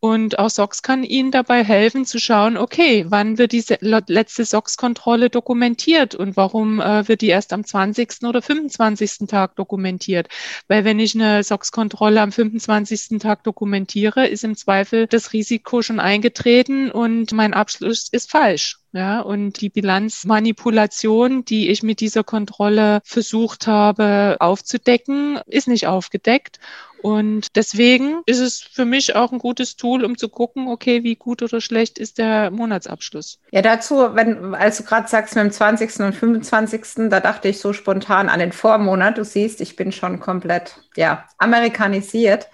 Und 0.00 0.38
auch 0.38 0.48
SOX 0.48 0.80
kann 0.80 1.04
Ihnen 1.04 1.30
dabei 1.30 1.62
helfen 1.62 2.06
zu 2.06 2.18
schauen, 2.18 2.56
okay, 2.56 3.04
wann 3.08 3.36
wird 3.36 3.52
diese 3.52 3.76
letzte 3.80 4.46
SOX-Kontrolle 4.46 5.28
dokumentiert 5.28 6.14
und 6.14 6.36
warum 6.38 6.80
äh, 6.80 7.06
wird 7.06 7.20
die 7.20 7.28
erst 7.28 7.52
am 7.52 7.62
20. 7.62 8.24
oder 8.24 8.40
25. 8.40 9.28
Tag 9.28 9.54
dokumentiert? 9.56 10.28
Weil 10.66 10.84
wenn 10.84 10.98
ich 10.98 11.14
eine 11.14 11.44
SOX-Kontrolle 11.44 12.22
am 12.22 12.32
25. 12.32 13.18
Tag 13.18 13.44
dokumentiere, 13.44 14.26
ist 14.26 14.44
im 14.44 14.56
Zweifel 14.56 15.06
das 15.06 15.34
Risiko 15.34 15.82
schon 15.82 16.00
eingetreten 16.00 16.90
und 16.90 17.32
mein 17.32 17.52
Abschluss 17.52 18.08
ist 18.10 18.30
falsch. 18.30 18.78
Ja, 18.96 19.20
und 19.20 19.60
die 19.60 19.68
Bilanzmanipulation, 19.68 21.44
die 21.44 21.68
ich 21.68 21.82
mit 21.82 22.00
dieser 22.00 22.24
Kontrolle 22.24 23.02
versucht 23.04 23.66
habe 23.66 24.38
aufzudecken, 24.40 25.38
ist 25.44 25.68
nicht 25.68 25.86
aufgedeckt. 25.86 26.60
Und 27.02 27.56
deswegen 27.56 28.22
ist 28.24 28.38
es 28.38 28.62
für 28.62 28.86
mich 28.86 29.14
auch 29.14 29.32
ein 29.32 29.38
gutes 29.38 29.76
Tool, 29.76 30.02
um 30.02 30.16
zu 30.16 30.30
gucken, 30.30 30.68
okay, 30.68 31.04
wie 31.04 31.14
gut 31.14 31.42
oder 31.42 31.60
schlecht 31.60 31.98
ist 31.98 32.16
der 32.16 32.50
Monatsabschluss. 32.50 33.38
Ja, 33.50 33.60
dazu, 33.60 34.14
wenn, 34.14 34.54
als 34.54 34.78
du 34.78 34.84
gerade 34.84 35.08
sagst 35.08 35.36
mit 35.36 35.44
dem 35.44 35.50
20. 35.50 36.00
und 36.00 36.14
25., 36.14 37.10
da 37.10 37.20
dachte 37.20 37.48
ich 37.48 37.60
so 37.60 37.74
spontan 37.74 38.30
an 38.30 38.38
den 38.38 38.52
Vormonat. 38.52 39.18
Du 39.18 39.24
siehst, 39.24 39.60
ich 39.60 39.76
bin 39.76 39.92
schon 39.92 40.20
komplett, 40.20 40.80
ja, 40.96 41.26
amerikanisiert. 41.36 42.48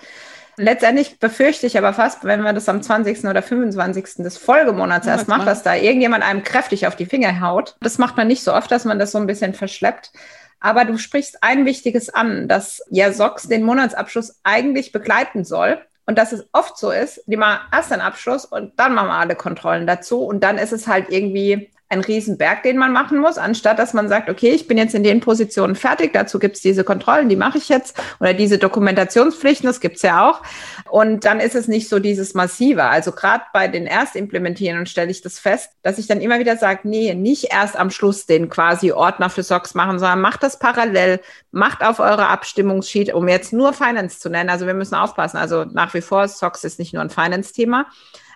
Letztendlich 0.57 1.19
befürchte 1.19 1.67
ich 1.67 1.79
aber 1.79 1.93
fast, 1.95 2.25
wenn 2.25 2.43
man 2.43 2.55
das 2.55 2.69
am 2.69 2.83
20. 2.83 3.25
oder 3.25 3.43
25. 3.43 4.17
des 4.19 4.37
Folgemonats 4.37 5.07
erst 5.07 5.29
macht, 5.29 5.47
dass 5.47 5.63
da 5.63 5.75
irgendjemand 5.75 6.25
einem 6.25 6.43
kräftig 6.43 6.87
auf 6.87 6.95
die 6.95 7.07
Finger 7.07 7.41
haut. 7.41 7.77
Das 7.81 7.99
macht 7.99 8.17
man 8.17 8.29
nicht 8.29 8.45
so 8.45 8.53
oft, 8.53 8.71
dass 8.71 8.85
man 8.85 8.99
das 8.99 9.13
so 9.13 9.19
ein 9.19 9.27
bisschen 9.27 9.55
verschleppt. 9.55 10.13
Aber 10.61 10.85
du 10.85 10.97
sprichst 10.99 11.43
ein 11.43 11.65
wichtiges 11.65 12.11
an, 12.11 12.49
dass 12.49 12.83
ja 12.91 13.13
SOX 13.13 13.49
den 13.49 13.65
Monatsabschluss 13.65 14.41
eigentlich 14.45 14.93
begleiten 14.93 15.45
soll. 15.45 15.81
Und 16.05 16.19
dass 16.19 16.33
es 16.33 16.47
oft 16.53 16.77
so 16.79 16.91
ist, 16.91 17.23
die 17.27 17.37
machen 17.37 17.61
erst 17.73 17.93
einen 17.93 18.03
Abschluss 18.03 18.45
und 18.45 18.79
dann 18.79 18.95
machen 18.95 19.09
wir 19.09 19.15
alle 19.15 19.37
Kontrollen 19.37 19.87
dazu. 19.87 20.25
Und 20.25 20.43
dann 20.45 20.59
ist 20.59 20.73
es 20.73 20.87
halt 20.87 21.11
irgendwie 21.11 21.72
ein 21.93 22.01
Riesenberg, 22.01 22.63
den 22.63 22.79
man 22.79 22.93
machen 22.93 23.19
muss, 23.19 23.39
anstatt 23.39 23.79
dass 23.79 23.93
man 23.93 24.09
sagt, 24.09 24.31
okay, 24.31 24.51
ich 24.51 24.67
bin 24.67 24.79
jetzt 24.79 24.95
in 24.95 25.05
den 25.05 25.21
Positionen 25.21 25.75
fertig, 25.75 26.13
dazu 26.13 26.39
gibt 26.39 26.57
es 26.57 26.63
diese 26.63 26.85
Kontrollen, 26.85 27.29
die 27.29 27.37
mache 27.37 27.59
ich 27.59 27.69
jetzt, 27.69 28.01
oder 28.19 28.33
diese 28.33 28.59
Dokumentationspflichten, 28.59 29.67
das 29.67 29.81
gibt 29.81 29.97
es 29.97 30.03
ja 30.03 30.29
auch. 30.29 30.43
Und 30.91 31.25
dann 31.25 31.39
ist 31.39 31.55
es 31.55 31.69
nicht 31.69 31.89
so 31.89 31.99
dieses 31.99 32.35
Massive. 32.35 32.85
Also 32.85 33.13
gerade 33.13 33.45
bei 33.53 33.69
den 33.69 33.87
Erstimplementierungen 33.87 34.87
stelle 34.87 35.11
ich 35.11 35.21
das 35.21 35.39
fest, 35.39 35.71
dass 35.83 35.99
ich 35.99 36.07
dann 36.07 36.21
immer 36.21 36.39
wieder 36.39 36.57
sage, 36.57 36.81
nee, 36.85 37.15
nicht 37.15 37.53
erst 37.53 37.77
am 37.77 37.91
Schluss 37.91 38.27
den 38.27 38.49
quasi 38.49 38.93
Ordner 38.93 39.29
für 39.29 39.43
SOX 39.43 39.75
machen, 39.75 39.99
sondern 39.99 40.21
macht 40.21 40.43
das 40.43 40.59
parallel, 40.59 41.21
macht 41.51 41.85
auf 41.85 42.01
eure 42.01 42.29
Abstimmungssheet, 42.29 43.13
um 43.13 43.29
jetzt 43.29 43.53
nur 43.53 43.73
Finance 43.75 44.19
zu 44.19 44.31
nennen. 44.31 44.49
Also 44.49 44.67
wir 44.67 44.75
müssen 44.75 44.95
aufpassen. 44.95 45.37
Also 45.37 45.65
nach 45.65 45.93
wie 45.93 46.01
vor, 46.01 46.27
SOX 46.27 46.65
ist 46.65 46.79
nicht 46.79 46.95
nur 46.95 47.03
ein 47.03 47.11
Finance-Thema 47.11 47.87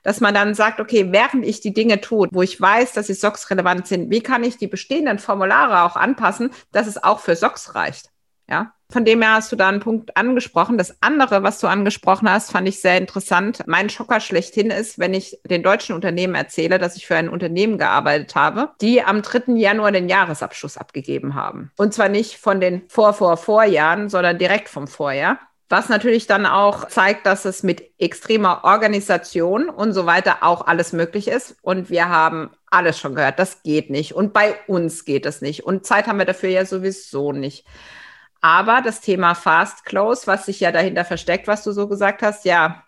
dass 0.07 0.21
man 0.21 0.35
dann 0.35 0.55
sagt, 0.55 0.79
okay, 0.79 1.09
während 1.11 1.45
ich 1.45 1.61
die 1.61 1.75
Dinge 1.75 2.01
tue, 2.01 2.29
wo 2.31 2.41
ich 2.41 2.61
weiß, 2.61 2.93
dass 2.93 3.09
sie 3.09 3.15
SOX 3.15 3.51
relevant 3.51 3.89
sind, 3.89 4.09
wie 4.09 4.21
kann 4.21 4.45
ich 4.45 4.57
die 4.57 4.69
bestehenden 4.69 5.19
Formulare 5.19 5.83
auch 5.83 5.97
anpassen, 5.97 6.51
dass 6.71 6.87
es 6.87 7.03
auch 7.03 7.19
für 7.19 7.35
SOX 7.35 7.75
reicht? 7.75 8.11
Ja, 8.49 8.73
von 8.89 9.05
dem 9.05 9.21
her 9.21 9.33
hast 9.33 9.51
du 9.51 9.57
da 9.57 9.69
einen 9.69 9.81
Punkt 9.81 10.17
angesprochen. 10.17 10.79
Das 10.79 11.03
andere, 11.03 11.43
was 11.43 11.59
du 11.59 11.67
angesprochen 11.67 12.31
hast, 12.31 12.53
fand 12.53 12.69
ich 12.69 12.81
sehr 12.81 12.99
interessant. 12.99 13.65
Mein 13.67 13.91
Schocker 13.91 14.21
schlechthin 14.21 14.71
ist, 14.71 15.01
wenn 15.01 15.13
ich 15.13 15.41
den 15.43 15.65
deutschen 15.65 15.97
Unternehmen 15.97 16.37
erzähle, 16.37 16.79
dass 16.79 16.97
ich 16.97 17.09
für 17.09 17.17
ein 17.17 17.29
Unternehmen 17.29 17.77
gearbeitet 17.77 18.37
habe, 18.37 18.71
die 18.81 19.03
am 19.03 19.23
3. 19.23 19.55
Januar 19.55 19.91
den 19.91 20.09
Jahresabschluss 20.09 20.77
abgegeben 20.77 21.35
haben. 21.35 21.73
Und 21.77 21.95
zwar 21.95 22.09
nicht 22.09 22.37
von 22.37 22.61
den 22.61 22.85
Vor-Vor-Vorjahren, 22.87 24.09
sondern 24.09 24.39
direkt 24.39 24.69
vom 24.69 24.87
Vorjahr. 24.87 25.41
Was 25.69 25.89
natürlich 25.89 26.29
dann 26.29 26.47
auch 26.47 26.87
zeigt, 26.87 27.27
dass 27.27 27.45
es 27.45 27.65
mit 27.65 27.91
extremer 27.99 28.63
Organisation 28.63 29.69
und 29.69 29.93
so 29.93 30.07
weiter 30.07 30.39
auch 30.43 30.67
alles 30.67 30.93
möglich 30.93 31.27
ist. 31.27 31.57
Und 31.61 31.91
wir 31.91 32.09
haben 32.09 32.51
alles 32.71 32.99
schon 32.99 33.17
gehört, 33.17 33.39
das 33.41 33.63
geht 33.65 33.91
nicht. 33.91 34.15
Und 34.15 34.33
bei 34.33 34.57
uns 34.69 35.05
geht 35.05 35.27
es 35.27 35.43
nicht. 35.43 35.65
Und 35.65 35.85
Zeit 35.85 36.07
haben 36.07 36.19
wir 36.19 36.25
dafür 36.25 36.51
ja 36.51 36.65
sowieso 36.65 37.33
nicht. 37.33 37.67
Aber 38.41 38.81
das 38.81 39.01
Thema 39.01 39.35
Fast 39.35 39.85
Close, 39.85 40.29
was 40.29 40.47
sich 40.47 40.61
ja 40.61 40.71
dahinter 40.71 41.05
versteckt, 41.05 41.49
was 41.49 41.65
du 41.65 41.73
so 41.73 41.89
gesagt 41.89 42.23
hast, 42.23 42.45
ja, 42.45 42.85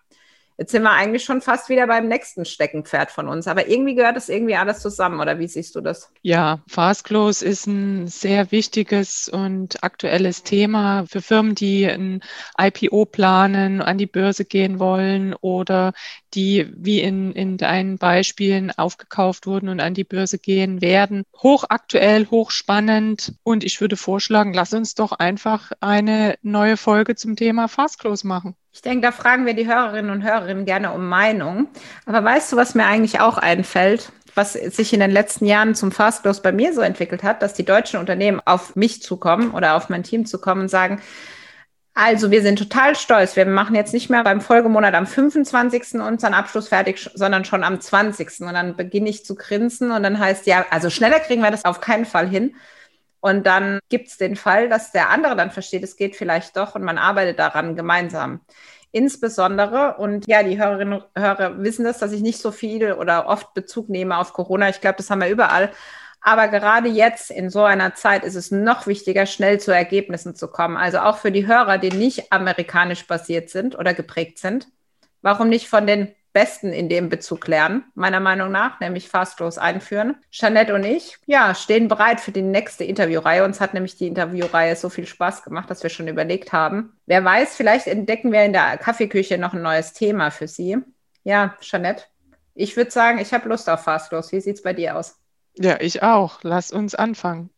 Jetzt 0.60 0.72
sind 0.72 0.82
wir 0.82 0.90
eigentlich 0.90 1.22
schon 1.22 1.40
fast 1.40 1.68
wieder 1.68 1.86
beim 1.86 2.08
nächsten 2.08 2.44
Steckenpferd 2.44 3.12
von 3.12 3.28
uns. 3.28 3.46
Aber 3.46 3.68
irgendwie 3.68 3.94
gehört 3.94 4.16
das 4.16 4.28
irgendwie 4.28 4.56
alles 4.56 4.80
zusammen, 4.80 5.20
oder 5.20 5.38
wie 5.38 5.46
siehst 5.46 5.76
du 5.76 5.80
das? 5.80 6.10
Ja, 6.22 6.64
Fast 6.66 7.04
Close 7.04 7.44
ist 7.44 7.68
ein 7.68 8.08
sehr 8.08 8.50
wichtiges 8.50 9.28
und 9.28 9.84
aktuelles 9.84 10.42
Thema 10.42 11.04
für 11.06 11.22
Firmen, 11.22 11.54
die 11.54 11.86
ein 11.86 12.22
IPO 12.60 13.04
planen, 13.04 13.80
an 13.80 13.98
die 13.98 14.06
Börse 14.06 14.44
gehen 14.44 14.80
wollen 14.80 15.32
oder 15.40 15.92
die 16.34 16.68
wie 16.74 17.02
in, 17.02 17.32
in 17.32 17.56
deinen 17.56 17.96
Beispielen 17.96 18.72
aufgekauft 18.72 19.46
wurden 19.46 19.68
und 19.68 19.78
an 19.78 19.94
die 19.94 20.02
Börse 20.02 20.38
gehen 20.40 20.80
werden. 20.80 21.22
Hochaktuell, 21.36 22.26
hochspannend. 22.32 23.34
Und 23.44 23.62
ich 23.62 23.80
würde 23.80 23.96
vorschlagen, 23.96 24.52
lass 24.54 24.74
uns 24.74 24.96
doch 24.96 25.12
einfach 25.12 25.70
eine 25.78 26.34
neue 26.42 26.76
Folge 26.76 27.14
zum 27.14 27.36
Thema 27.36 27.68
Fast 27.68 28.00
Close 28.00 28.26
machen. 28.26 28.56
Ich 28.78 28.82
denke, 28.82 29.00
da 29.00 29.10
fragen 29.10 29.44
wir 29.44 29.54
die 29.54 29.66
Hörerinnen 29.66 30.12
und 30.12 30.22
Hörerinnen 30.22 30.64
gerne 30.64 30.92
um 30.92 31.08
Meinung. 31.08 31.66
Aber 32.06 32.22
weißt 32.22 32.52
du, 32.52 32.56
was 32.56 32.76
mir 32.76 32.86
eigentlich 32.86 33.20
auch 33.20 33.36
einfällt? 33.36 34.12
was 34.34 34.52
sich 34.52 34.92
in 34.92 35.00
den 35.00 35.10
letzten 35.10 35.46
Jahren 35.46 35.74
zum 35.74 35.90
Fast 35.90 36.22
Close 36.22 36.40
bei 36.42 36.52
mir 36.52 36.72
so 36.72 36.80
entwickelt 36.80 37.24
hat, 37.24 37.42
dass 37.42 37.54
die 37.54 37.64
deutschen 37.64 37.98
Unternehmen 37.98 38.40
auf 38.44 38.76
mich 38.76 39.02
zukommen 39.02 39.50
oder 39.50 39.74
auf 39.74 39.88
mein 39.88 40.04
Team 40.04 40.26
zukommen 40.26 40.60
und 40.60 40.68
sagen, 40.68 41.02
also 41.92 42.30
wir 42.30 42.40
sind 42.40 42.56
total 42.56 42.94
stolz. 42.94 43.34
Wir 43.34 43.46
machen 43.46 43.74
jetzt 43.74 43.92
nicht 43.92 44.10
mehr 44.10 44.22
beim 44.22 44.40
Folgemonat 44.40 44.94
am 44.94 45.08
25. 45.08 45.94
unseren 45.94 46.34
Abschluss 46.34 46.68
fertig, 46.68 47.10
sondern 47.14 47.44
schon 47.44 47.64
am 47.64 47.80
20. 47.80 48.42
Und 48.42 48.52
dann 48.52 48.76
beginne 48.76 49.08
ich 49.08 49.24
zu 49.24 49.34
grinsen 49.34 49.90
und 49.90 50.04
dann 50.04 50.20
heißt 50.20 50.46
ja, 50.46 50.64
also 50.70 50.88
schneller 50.88 51.18
kriegen 51.18 51.42
wir 51.42 51.50
das 51.50 51.64
auf 51.64 51.80
keinen 51.80 52.04
Fall 52.04 52.28
hin. 52.28 52.54
Und 53.20 53.46
dann 53.46 53.80
gibt 53.88 54.08
es 54.08 54.16
den 54.16 54.36
Fall, 54.36 54.68
dass 54.68 54.92
der 54.92 55.10
andere 55.10 55.34
dann 55.36 55.50
versteht, 55.50 55.82
es 55.82 55.96
geht 55.96 56.16
vielleicht 56.16 56.56
doch 56.56 56.74
und 56.74 56.82
man 56.82 56.98
arbeitet 56.98 57.38
daran 57.38 57.74
gemeinsam. 57.74 58.40
Insbesondere, 58.90 59.96
und 59.98 60.26
ja, 60.26 60.42
die 60.42 60.58
Hörerinnen 60.58 61.00
und 61.00 61.04
Hörer 61.16 61.58
wissen 61.62 61.84
das, 61.84 61.98
dass 61.98 62.12
ich 62.12 62.22
nicht 62.22 62.40
so 62.40 62.52
viel 62.52 62.92
oder 62.92 63.26
oft 63.26 63.52
Bezug 63.54 63.88
nehme 63.88 64.16
auf 64.16 64.32
Corona. 64.32 64.68
Ich 64.68 64.80
glaube, 64.80 64.96
das 64.96 65.10
haben 65.10 65.20
wir 65.20 65.28
überall. 65.28 65.70
Aber 66.20 66.48
gerade 66.48 66.88
jetzt 66.88 67.30
in 67.30 67.50
so 67.50 67.64
einer 67.64 67.94
Zeit 67.94 68.24
ist 68.24 68.34
es 68.34 68.50
noch 68.50 68.86
wichtiger, 68.86 69.26
schnell 69.26 69.60
zu 69.60 69.72
Ergebnissen 69.72 70.34
zu 70.34 70.48
kommen. 70.48 70.76
Also 70.76 70.98
auch 70.98 71.18
für 71.18 71.30
die 71.30 71.46
Hörer, 71.46 71.78
die 71.78 71.90
nicht 71.90 72.32
amerikanisch 72.32 73.06
basiert 73.06 73.50
sind 73.50 73.78
oder 73.78 73.94
geprägt 73.94 74.38
sind. 74.38 74.68
Warum 75.22 75.48
nicht 75.48 75.68
von 75.68 75.86
den 75.86 76.14
Besten 76.32 76.72
in 76.72 76.88
dem 76.88 77.08
Bezug 77.08 77.46
lernen, 77.48 77.84
meiner 77.94 78.20
Meinung 78.20 78.50
nach, 78.52 78.80
nämlich 78.80 79.08
Fastlos 79.08 79.58
einführen. 79.58 80.16
Jeanette 80.30 80.74
und 80.74 80.84
ich, 80.84 81.18
ja, 81.26 81.54
stehen 81.54 81.88
bereit 81.88 82.20
für 82.20 82.32
die 82.32 82.42
nächste 82.42 82.84
Interviewreihe. 82.84 83.44
Uns 83.44 83.60
hat 83.60 83.74
nämlich 83.74 83.96
die 83.96 84.06
Interviewreihe 84.06 84.76
so 84.76 84.88
viel 84.88 85.06
Spaß 85.06 85.42
gemacht, 85.42 85.70
dass 85.70 85.82
wir 85.82 85.90
schon 85.90 86.08
überlegt 86.08 86.52
haben. 86.52 86.92
Wer 87.06 87.24
weiß, 87.24 87.56
vielleicht 87.56 87.86
entdecken 87.86 88.32
wir 88.32 88.44
in 88.44 88.52
der 88.52 88.76
Kaffeeküche 88.78 89.38
noch 89.38 89.54
ein 89.54 89.62
neues 89.62 89.92
Thema 89.92 90.30
für 90.30 90.48
Sie. 90.48 90.78
Ja, 91.24 91.56
Jeanette, 91.60 92.04
ich 92.54 92.76
würde 92.76 92.90
sagen, 92.90 93.18
ich 93.18 93.32
habe 93.32 93.48
Lust 93.48 93.68
auf 93.68 93.84
Fastlos. 93.84 94.32
Wie 94.32 94.40
sieht 94.40 94.56
es 94.56 94.62
bei 94.62 94.72
dir 94.72 94.96
aus? 94.96 95.18
Ja, 95.56 95.80
ich 95.80 96.02
auch. 96.02 96.40
Lass 96.42 96.72
uns 96.72 96.94
anfangen. 96.94 97.50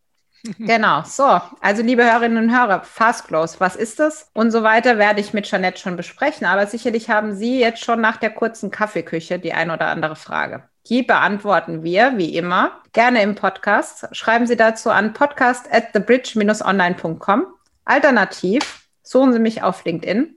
Genau, 0.59 1.03
so. 1.05 1.41
Also, 1.61 1.83
liebe 1.83 2.05
Hörerinnen 2.05 2.45
und 2.45 2.57
Hörer, 2.57 2.83
Fast 2.83 3.27
Close, 3.29 3.61
was 3.61 3.77
ist 3.77 3.99
das? 4.01 4.31
Und 4.33 4.51
so 4.51 4.63
weiter 4.63 4.99
werde 4.99 5.21
ich 5.21 5.33
mit 5.35 5.47
Jeanette 5.47 5.79
schon 5.79 5.97
besprechen. 5.97 6.47
Aber 6.47 6.67
sicherlich 6.67 7.11
haben 7.11 7.35
Sie 7.35 7.61
jetzt 7.61 7.85
schon 7.85 8.01
nach 8.01 8.17
der 8.17 8.31
kurzen 8.31 8.71
Kaffeeküche 8.71 9.39
die 9.39 9.53
ein 9.53 9.71
oder 9.71 9.89
andere 9.89 10.17
Frage. 10.17 10.65
Die 10.89 11.03
beantworten 11.03 11.83
wir, 11.83 12.17
wie 12.17 12.35
immer, 12.37 12.73
gerne 12.93 13.23
im 13.23 13.35
Podcast. 13.35 14.09
Schreiben 14.13 14.47
Sie 14.47 14.57
dazu 14.57 14.91
an 14.91 15.13
podcast 15.13 15.67
at 15.71 15.93
thebridge-online.com. 15.93 17.47
Alternativ 17.85 18.87
suchen 19.03 19.33
Sie 19.33 19.39
mich 19.39 19.63
auf 19.63 19.85
LinkedIn. 19.85 20.37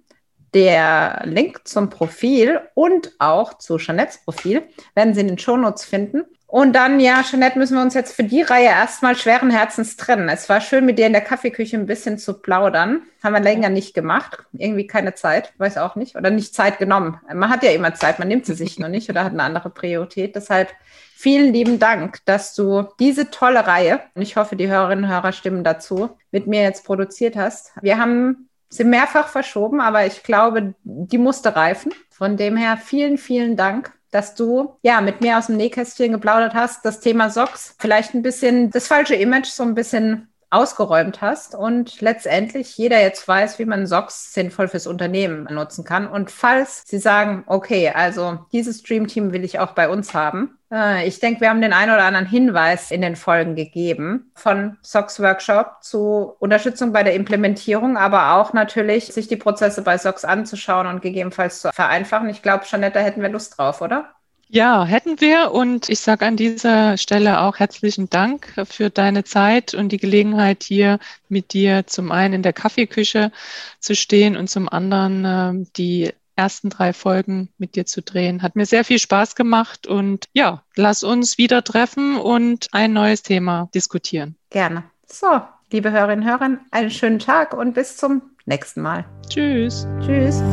Der 0.54 1.22
Link 1.24 1.62
zum 1.68 1.90
Profil 1.90 2.62
und 2.76 3.14
auch 3.18 3.58
zu 3.58 3.78
Jeanettes 3.78 4.20
Profil 4.24 4.68
werden 4.94 5.14
Sie 5.14 5.22
in 5.22 5.28
den 5.28 5.40
Shownotes 5.40 5.86
finden. 5.86 6.26
Und 6.54 6.74
dann, 6.74 7.00
ja, 7.00 7.24
Jeanette, 7.24 7.58
müssen 7.58 7.78
wir 7.78 7.82
uns 7.82 7.96
jetzt 7.96 8.16
für 8.16 8.24
die 8.24 8.44
Reihe 8.44 8.68
erstmal 8.68 9.16
schweren 9.16 9.50
Herzens 9.50 9.98
trennen. 9.98 10.30
Es 10.30 10.50
war 10.50 10.62
schön, 10.62 10.86
mit 10.86 11.00
dir 11.00 11.08
in 11.08 11.14
der 11.14 11.24
Kaffeeküche 11.24 11.76
ein 11.76 11.88
bisschen 11.88 12.20
zu 12.20 12.36
plaudern. 12.36 13.02
Haben 13.24 13.34
wir 13.34 13.40
länger 13.40 13.70
nicht 13.70 13.96
gemacht. 13.96 14.38
Irgendwie 14.54 14.86
keine 14.86 15.16
Zeit, 15.16 15.52
weiß 15.58 15.80
auch 15.80 15.96
nicht. 15.96 16.16
Oder 16.16 16.30
nicht 16.30 16.54
Zeit 16.54 16.78
genommen. 16.78 17.20
Man 17.34 17.50
hat 17.50 17.64
ja 17.64 17.72
immer 17.72 17.96
Zeit, 17.96 18.20
man 18.20 18.28
nimmt 18.28 18.46
sie 18.46 18.54
sich 18.54 18.78
nur 18.78 18.88
nicht 18.88 19.10
oder 19.10 19.24
hat 19.24 19.32
eine 19.32 19.42
andere 19.42 19.72
Priorität. 19.72 20.36
Deshalb 20.36 20.70
vielen 21.16 21.54
lieben 21.54 21.80
Dank, 21.80 22.20
dass 22.26 22.54
du 22.54 22.84
diese 23.00 23.32
tolle 23.32 23.66
Reihe, 23.66 24.02
und 24.14 24.22
ich 24.22 24.36
hoffe, 24.36 24.56
die 24.56 24.68
Hörerinnen 24.68 25.06
und 25.06 25.10
Hörer 25.10 25.32
stimmen 25.32 25.64
dazu, 25.64 26.20
mit 26.30 26.46
mir 26.46 26.62
jetzt 26.62 26.86
produziert 26.86 27.36
hast. 27.36 27.72
Wir 27.82 27.98
haben 27.98 28.48
sie 28.70 28.84
mehrfach 28.84 29.28
verschoben, 29.28 29.82
aber 29.82 30.06
ich 30.06 30.22
glaube, 30.22 30.76
die 30.84 31.18
musste 31.18 31.56
reifen. 31.56 31.94
Von 32.12 32.38
dem 32.38 32.58
her 32.58 32.78
vielen, 32.78 33.18
vielen 33.18 33.58
Dank 33.58 33.92
dass 34.14 34.36
du 34.36 34.78
ja 34.82 35.02
mit 35.02 35.22
mir 35.22 35.38
aus 35.38 35.48
dem 35.48 35.58
Nähkästchen 35.58 36.12
geplaudert 36.12 36.54
hast, 36.54 36.86
das 36.86 37.00
Thema 37.00 37.30
Socks 37.30 37.76
vielleicht 37.80 38.14
ein 38.14 38.22
bisschen 38.22 38.70
das 38.70 38.88
falsche 38.88 39.16
Image 39.16 39.48
so 39.48 39.64
ein 39.64 39.76
bisschen 39.76 40.33
ausgeräumt 40.54 41.22
hast 41.22 41.56
und 41.56 42.00
letztendlich 42.02 42.78
jeder 42.78 43.02
jetzt 43.02 43.28
weiß, 43.28 43.60
wie 43.60 43.66
man 43.66 43.88
Socks 43.88 44.34
sinnvoll 44.34 44.68
fürs 44.68 44.88
Unternehmen 44.88 45.46
nutzen 45.52 45.84
kann. 45.84 46.08
Und 46.08 46.32
falls 46.32 46.84
Sie 46.86 47.00
sagen, 47.00 47.44
okay, 47.48 47.90
also 47.90 48.40
dieses 48.52 48.84
Dream 48.84 49.08
Team 49.08 49.34
will 49.34 49.44
ich 49.44 49.60
auch 49.60 49.72
bei 49.72 49.90
uns 49.90 50.14
haben, 50.14 50.58
äh, 50.72 51.08
ich 51.08 51.20
denke, 51.20 51.42
wir 51.42 51.50
haben 51.50 51.62
den 51.62 51.74
einen 51.74 51.94
oder 51.94 52.04
anderen 52.04 52.28
Hinweis 52.28 52.92
in 52.92 53.02
den 53.02 53.16
Folgen 53.16 53.56
gegeben, 53.56 54.32
von 54.36 54.78
SOX 54.82 55.20
Workshop 55.20 55.78
zu 55.82 56.36
Unterstützung 56.40 56.92
bei 56.92 57.04
der 57.04 57.14
Implementierung, 57.14 57.98
aber 57.98 58.34
auch 58.34 58.54
natürlich 58.54 59.06
sich 59.06 59.28
die 59.28 59.38
Prozesse 59.38 59.82
bei 59.84 59.98
SOX 59.98 60.26
anzuschauen 60.26 60.88
und 60.88 61.02
gegebenenfalls 61.02 61.62
zu 61.62 61.72
vereinfachen. 61.72 62.30
Ich 62.30 62.42
glaube, 62.42 62.66
Jeanette, 62.66 63.00
da 63.00 63.00
hätten 63.00 63.22
wir 63.22 63.30
Lust 63.30 63.58
drauf, 63.58 63.82
oder? 63.82 64.10
Ja, 64.54 64.86
hätten 64.86 65.20
wir. 65.20 65.52
Und 65.52 65.90
ich 65.90 66.00
sage 66.00 66.28
an 66.28 66.38
dieser 66.38 66.96
Stelle 66.98 67.42
auch 67.42 67.58
herzlichen 67.58 68.12
Dank 68.12 68.54
für 68.66 68.92
deine 68.92 69.24
Zeit 69.24 69.74
und 69.74 69.92
die 69.92 69.98
Gelegenheit, 69.98 70.62
hier 70.62 71.00
mit 71.28 71.54
dir 71.54 71.88
zum 71.88 72.12
einen 72.12 72.36
in 72.36 72.44
der 72.44 72.54
Kaffeeküche 72.54 73.32
zu 73.80 73.96
stehen 73.96 74.38
und 74.38 74.52
zum 74.52 74.70
anderen 74.70 75.26
äh, 75.26 75.66
die 75.76 76.14
ersten 76.36 76.70
drei 76.70 76.94
Folgen 76.94 77.50
mit 77.58 77.76
dir 77.76 77.88
zu 77.88 78.04
drehen. 78.04 78.44
Hat 78.44 78.56
mir 78.56 78.68
sehr 78.68 78.84
viel 78.84 79.00
Spaß 79.00 79.34
gemacht 79.34 79.88
und 79.88 80.28
ja, 80.34 80.62
lass 80.76 81.02
uns 81.04 81.40
wieder 81.40 81.64
treffen 81.64 82.18
und 82.18 82.68
ein 82.74 82.94
neues 82.94 83.24
Thema 83.24 83.70
diskutieren. 83.74 84.36
Gerne. 84.52 84.84
So, 85.08 85.42
liebe 85.72 85.90
Hörerinnen 85.90 86.26
und 86.26 86.30
Hörer, 86.30 86.60
einen 86.70 86.92
schönen 86.92 87.18
Tag 87.18 87.56
und 87.56 87.74
bis 87.74 87.98
zum 87.98 88.22
nächsten 88.46 88.84
Mal. 88.84 89.06
Tschüss. 89.28 89.88
Tschüss. 90.06 90.44